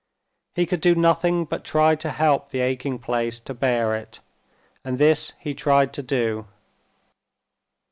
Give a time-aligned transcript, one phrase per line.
[0.55, 4.19] He could do nothing but try to help the aching place to bear it,
[4.83, 6.47] and this he tried to do.